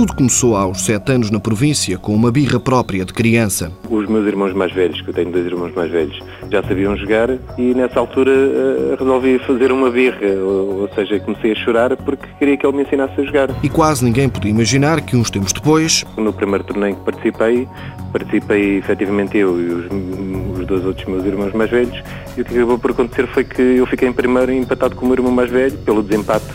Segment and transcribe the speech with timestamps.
[0.00, 3.70] Tudo começou aos sete anos na província, com uma birra própria de criança.
[3.90, 6.18] Os meus irmãos mais velhos, que eu tenho dois irmãos mais velhos,
[6.50, 7.28] já sabiam jogar
[7.58, 12.26] e nessa altura uh, resolvi fazer uma birra, ou, ou, seja, comecei a chorar porque
[12.38, 13.50] queria que ele me ensinasse a jogar.
[13.62, 16.02] E quase ninguém podia imaginar que uns tempos depois...
[16.16, 17.68] No primeiro torneio que participei,
[18.10, 22.02] participei efetivamente eu e os, os dois outros meus irmãos mais velhos
[22.38, 25.08] e o que acabou por acontecer foi que eu fiquei em primeiro empatado com o
[25.08, 26.46] meu irmão mais velho pelo desempate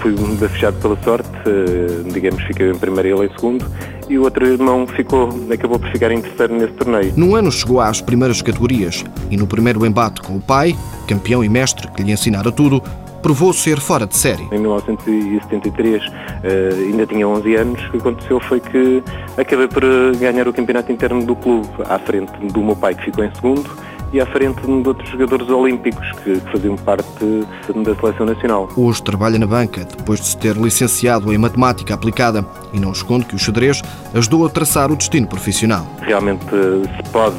[0.00, 3.64] fui bafejado pela sorte, eh, digamos, fiquei em primeiro e ele em segundo,
[4.08, 7.12] e o outro irmão ficou, acabou por ficar em terceiro nesse torneio.
[7.16, 10.76] Num ano chegou às primeiras categorias e no primeiro embate com o pai,
[11.06, 12.82] campeão e mestre que lhe ensinara tudo,
[13.22, 14.46] provou ser fora de série.
[14.52, 16.02] Em 1973
[16.42, 19.02] eh, ainda tinha 11 anos, o que aconteceu foi que
[19.36, 19.82] acabei por
[20.18, 23.68] ganhar o campeonato interno do clube, à frente do meu pai que ficou em segundo,
[24.12, 28.68] e à frente de outros jogadores olímpicos que faziam parte da seleção nacional.
[28.76, 33.26] Hoje trabalha na banca, depois de se ter licenciado em matemática aplicada e não esconde
[33.26, 33.82] que o xadrez
[34.14, 35.86] ajudou a traçar o destino profissional.
[36.02, 37.36] Realmente se pode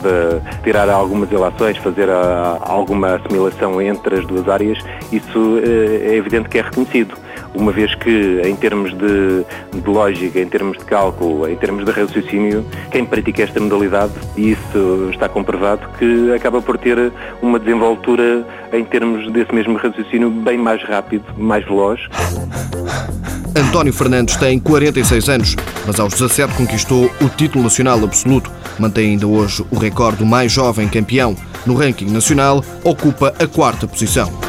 [0.64, 2.10] tirar algumas relações, fazer
[2.62, 4.80] alguma assimilação entre as duas áreas,
[5.12, 7.16] isso eh, é evidente que é reconhecido
[7.56, 9.46] uma vez que, em termos de,
[9.80, 14.52] de, lógica, em termos de cálculo, em termos de raciocínio, quem pratica esta modalidade, e
[14.52, 17.12] isso está comprovado, que acaba por ter
[17.42, 22.00] uma desenvoltura em termos desse mesmo raciocínio bem mais rápido, mais veloz.
[23.56, 25.56] António Fernandes tem 46 anos,
[25.86, 28.52] mas aos 17 conquistou o título nacional absoluto.
[28.78, 31.36] Mantém ainda hoje o recorde do mais jovem campeão.
[31.66, 34.49] No ranking nacional, ocupa a quarta posição.